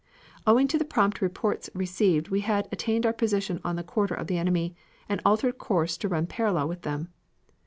Owing 0.47 0.67
to 0.69 0.79
the 0.79 0.83
prompt 0.83 1.21
reports 1.21 1.69
received 1.75 2.29
we 2.29 2.39
had 2.39 2.67
attained 2.71 3.05
our 3.05 3.13
position 3.13 3.61
on 3.63 3.75
the 3.75 3.83
quarter 3.83 4.15
of 4.15 4.25
the 4.25 4.39
enemy, 4.39 4.75
and 5.07 5.21
altered 5.23 5.59
course 5.59 5.95
to 5.97 6.07
run 6.09 6.25
parallel 6.25 6.69
to 6.69 6.79
them. 6.81 7.09